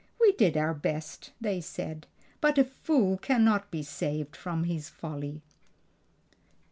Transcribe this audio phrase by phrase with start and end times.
[0.19, 2.07] "We did our best," they said;
[2.39, 5.43] "but a fool cannot be saved from his folly."